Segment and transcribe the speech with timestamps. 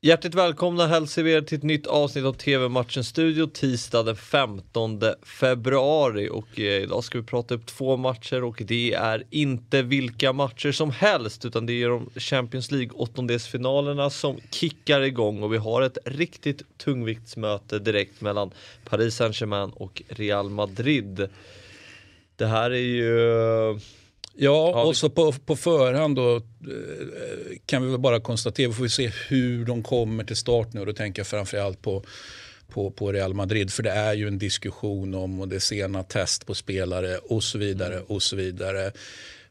[0.00, 5.00] Hjärtligt välkomna hälsar vi er till ett nytt avsnitt av TV-matchen Studio tisdag den 15
[5.22, 10.32] februari och eh, idag ska vi prata upp två matcher och det är inte vilka
[10.32, 15.56] matcher som helst utan det är de Champions League åttondelsfinalerna som kickar igång och vi
[15.56, 18.50] har ett riktigt tungviktsmöte direkt mellan
[18.84, 21.28] Paris Saint-Germain och Real Madrid.
[22.36, 23.80] Det här är ju
[24.40, 26.42] Ja, och så på, på förhand då eh,
[27.66, 30.86] kan vi väl bara konstatera, vi får se hur de kommer till start nu och
[30.86, 32.04] då tänker jag framförallt på
[32.68, 33.72] på, på Real Madrid.
[33.72, 37.58] För det är ju en diskussion om och det sena test på spelare och så
[37.58, 38.00] vidare.
[38.00, 38.92] och så vidare.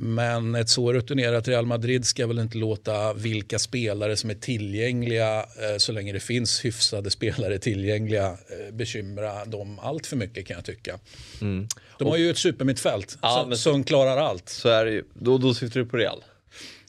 [0.00, 5.38] Men ett så rutinerat Real Madrid ska väl inte låta vilka spelare som är tillgängliga
[5.38, 10.54] eh, så länge det finns hyfsade spelare tillgängliga eh, bekymra dem allt för mycket kan
[10.54, 10.98] jag tycka.
[11.40, 11.68] Mm.
[11.98, 14.48] De har ju ett supermittfält ja, som, som klarar allt.
[14.48, 15.04] Så är det ju.
[15.14, 16.24] Då, då syftar du på Real?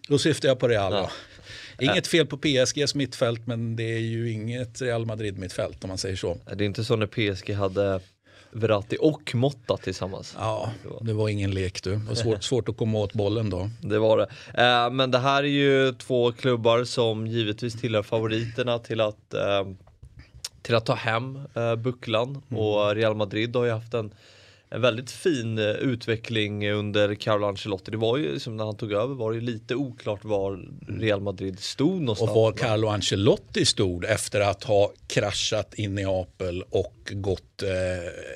[0.08, 0.94] Då syftar jag på Real.
[0.94, 1.12] Ja.
[1.80, 5.98] Inget fel på PSGs mittfält men det är ju inget Real Madrid mittfält om man
[5.98, 6.38] säger så.
[6.56, 8.00] Det är inte så när PSG hade
[8.52, 10.36] Verratti och Motta tillsammans.
[10.40, 11.92] Ja, det var ingen lek du.
[11.92, 13.70] Det var svårt, svårt att komma åt bollen då.
[13.82, 14.28] Det var det.
[14.64, 19.68] Eh, men det här är ju två klubbar som givetvis tillhör favoriterna till att, eh,
[20.62, 22.42] till att ta hem eh, bucklan.
[22.50, 22.64] Mm.
[22.64, 24.14] Och Real Madrid har ju haft en
[24.72, 27.92] en väldigt fin eh, utveckling under Carlo Ancelotti.
[27.92, 31.60] Det var ju liksom när han tog över var det lite oklart var Real Madrid
[31.60, 32.32] stod någonstans.
[32.32, 37.70] Och var Carlo Ancelotti stod efter att ha kraschat i Neapel och gått eh,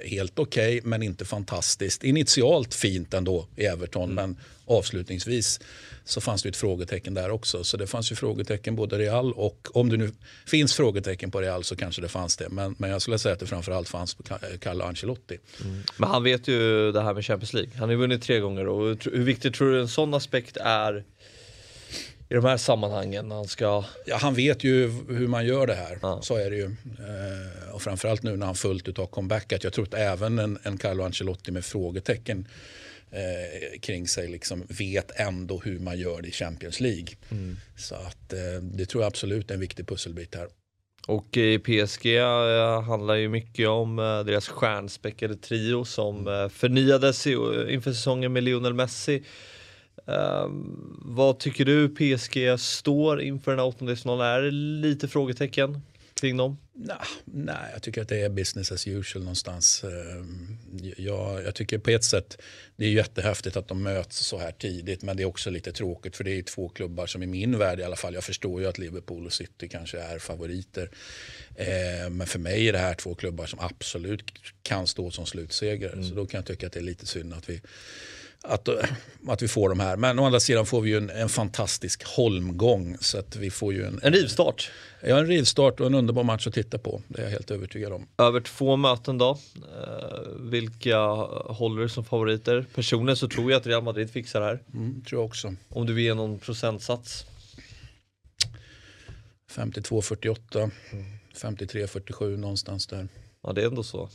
[0.09, 2.03] helt okej okay, men inte fantastiskt.
[2.03, 4.15] Initialt fint ändå i Everton mm.
[4.15, 5.59] men avslutningsvis
[6.05, 7.63] så fanns det ett frågetecken där också.
[7.63, 10.11] Så det fanns ju frågetecken både Real och om det nu
[10.45, 12.49] finns frågetecken på Real så kanske det fanns det.
[12.49, 14.23] Men, men jag skulle säga att det framförallt fanns på
[14.59, 15.39] Carlo Ancelotti.
[15.63, 15.83] Mm.
[15.97, 17.71] Men han vet ju det här med Champions League.
[17.73, 21.03] Han har ju vunnit tre gånger och hur viktigt tror du en sån aspekt är
[22.29, 23.31] i de här sammanhangen?
[23.31, 23.85] Han, ska...
[24.05, 26.21] ja, han vet ju hur man gör det här, ja.
[26.21, 26.65] så är det ju.
[26.65, 29.63] Eh, och framförallt nu när han fullt ut har comebackat.
[29.63, 32.47] Jag tror att även en, en Carlo Ancelotti med frågetecken
[33.11, 37.07] eh, kring sig liksom vet ändå hur man gör det i Champions League.
[37.31, 37.57] Mm.
[37.77, 40.47] Så att, eh, det tror jag absolut är en viktig pusselbit här.
[41.07, 46.49] Och i PSG eh, handlar ju mycket om eh, deras stjärnspäckade trio som mm.
[46.49, 49.23] förnyades inför säsongen med Lionel Messi.
[50.05, 54.27] Um, vad tycker du PSG står inför den här åttondelsfinalen?
[54.27, 55.81] Är det lite frågetecken
[56.13, 56.57] kring dem?
[56.75, 59.83] Nej, nej, jag tycker att det är business as usual någonstans.
[59.83, 60.57] Ehm,
[60.97, 62.37] jag, jag tycker på ett sätt
[62.75, 66.15] det är jättehäftigt att de möts så här tidigt men det är också lite tråkigt
[66.15, 68.67] för det är två klubbar som i min värld i alla fall, jag förstår ju
[68.67, 70.89] att Liverpool och City kanske är favoriter.
[71.55, 74.23] Ehm, men för mig är det här två klubbar som absolut
[74.61, 76.09] kan stå som slutsegrare mm.
[76.09, 77.61] så då kan jag tycka att det är lite synd att vi
[78.43, 78.69] att,
[79.27, 79.97] att vi får de här.
[79.97, 82.97] Men å andra sidan får vi ju en, en fantastisk holmgång.
[82.99, 84.71] Så att vi får ju en, en rivstart.
[85.01, 87.01] Ja, en rivstart och en underbar match att titta på.
[87.07, 88.07] Det är jag helt övertygad om.
[88.17, 89.37] Över två möten då.
[89.55, 90.97] Eh, vilka
[91.45, 92.65] håller du som favoriter?
[92.75, 94.59] Personligen så tror jag att Real Madrid fixar det här.
[94.73, 95.55] Mm, tror jag också.
[95.69, 97.25] Om du vill ge någon procentsats?
[99.51, 101.05] 52-48, mm.
[101.35, 103.07] 53-47 någonstans där.
[103.43, 104.09] Ja, det är ändå så.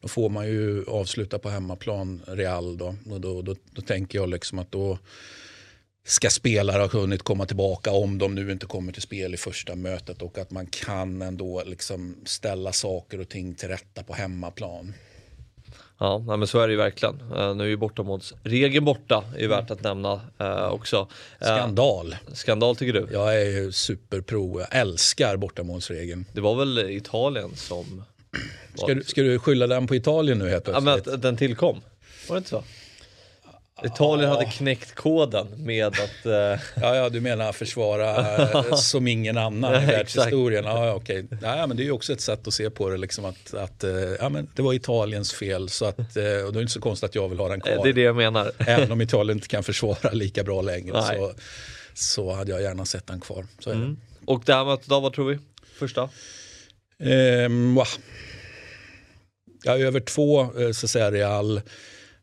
[0.00, 2.94] Då får man ju avsluta på hemmaplan Real då.
[3.10, 4.98] Och då, då, då tänker jag liksom att då
[6.04, 9.74] ska spelare ha hunnit komma tillbaka om de nu inte kommer till spel i första
[9.74, 14.94] mötet och att man kan ändå liksom ställa saker och ting till rätta på hemmaplan.
[15.98, 17.20] Ja, men så är det ju verkligen.
[17.20, 21.00] Uh, nu är ju bortamålsregeln borta, är ju värt att nämna uh, också.
[21.00, 21.06] Uh,
[21.38, 22.16] skandal.
[22.32, 23.08] Skandal tycker du?
[23.12, 26.24] Jag är superpro, jag älskar bortamålsregeln.
[26.32, 28.04] Det var väl Italien som...
[28.76, 30.86] Ska du, ska du skylla den på Italien nu helt plötsligt?
[30.86, 31.80] Ja, men att den tillkom.
[32.28, 32.64] Var det inte så?
[33.84, 36.26] Italien hade knäckt koden med att...
[36.26, 36.32] Uh...
[36.82, 40.64] Ja, ja, du menar försvara uh, som ingen annan i världshistorien.
[40.64, 41.24] Ja, okay.
[41.42, 43.84] ja, men det är ju också ett sätt att se på det, liksom att, att
[43.84, 45.68] uh, ja, men det var Italiens fel.
[45.68, 47.80] Så att, och då är det inte så konstigt att jag vill ha den kvar.
[47.82, 48.52] Det är det jag menar.
[48.66, 51.32] Även om Italien inte kan försvara lika bra längre så,
[51.94, 53.46] så hade jag gärna sett den kvar.
[53.58, 53.96] Så mm.
[54.24, 55.38] Och det här mötet då, vad tror vi?
[55.78, 56.08] Första?
[56.98, 57.78] Um,
[59.66, 61.56] ja, över två, eh, så att säga, Real.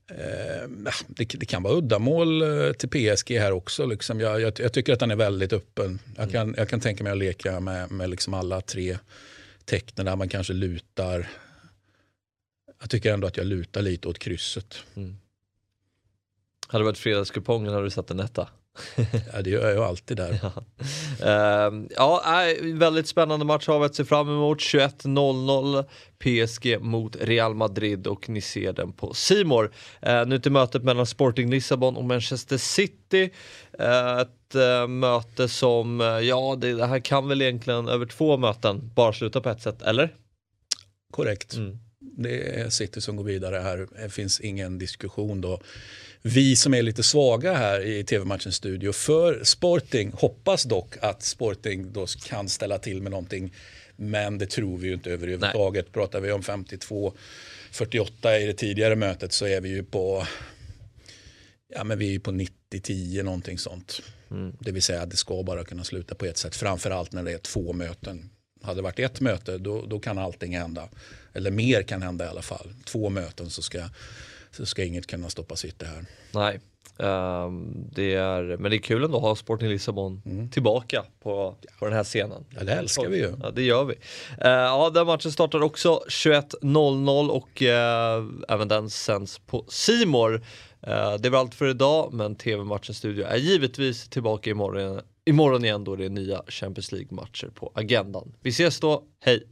[0.08, 0.70] Eh,
[1.08, 3.86] det, det, kan vara uddamål eh, till PSG här också.
[3.86, 4.20] Liksom.
[4.20, 6.00] Jag, jag, jag, tycker att den är väldigt öppen.
[6.18, 8.98] Jag kan, jag kan tänka mig att leka med, med liksom alla tre
[9.66, 11.30] tecknen där man kanske lutar.
[12.80, 14.76] Jag tycker ändå att jag lutar lite åt krysset.
[14.96, 15.18] Mm.
[16.68, 18.50] Hade det varit fredagskupongen hade du satt en etta?
[19.34, 20.40] ja, det gör jag ju alltid där.
[20.42, 22.24] Ja, uh, ja
[22.62, 24.60] väldigt spännande match har vi att se fram emot.
[24.60, 25.86] 21.00
[26.20, 29.72] PSG mot Real Madrid och ni ser den på Simor.
[30.08, 33.30] Uh, nu till mötet mellan Sporting Lissabon och Manchester City.
[33.80, 34.22] Uh,
[34.54, 38.92] ett äh, möte som, äh, ja det, det, här kan väl egentligen över två möten
[38.96, 40.16] bara sluta på ett sätt, eller?
[41.12, 41.54] Korrekt.
[41.54, 41.80] Mm.
[42.18, 43.88] Det är City som går vidare här.
[44.04, 45.62] Det finns ingen diskussion då.
[46.22, 51.94] Vi som är lite svaga här i TV-matchens studio för Sporting hoppas dock att Sporting
[51.94, 53.54] då kan ställa till med någonting.
[53.96, 55.86] Men det tror vi ju inte överhuvudtaget.
[55.86, 55.94] Nej.
[55.94, 57.14] Pratar vi om 52
[57.72, 60.28] 48 i det tidigare mötet så är vi ju på
[61.76, 64.02] ja, men vi är på 90-10 någonting sånt.
[64.32, 64.58] Mm.
[64.60, 66.56] Det vill säga att det ska bara kunna sluta på ett sätt.
[66.56, 68.30] Framförallt när det är två möten.
[68.64, 70.90] Hade det varit ett möte då, då kan allting hända.
[71.34, 72.74] Eller mer kan hända i alla fall.
[72.86, 73.84] Två möten så ska,
[74.52, 76.06] så ska inget kunna stoppa City här.
[76.32, 76.60] Nej,
[76.98, 80.50] um, det är, men det är kul ändå att ha Sporting Lissabon mm.
[80.50, 82.46] tillbaka på, på den här scenen.
[82.50, 83.34] Ja, det älskar vi ju.
[83.44, 83.94] Ja, det gör vi.
[83.94, 90.34] Uh, ja, den matchen startar också 21.00 och uh, även den sänds på Simor.
[90.88, 95.84] Uh, det var allt för idag, men TV-matchens studio är givetvis tillbaka imorgon, imorgon igen
[95.84, 98.34] då det är nya Champions League-matcher på agendan.
[98.42, 99.48] Vi ses då, hej!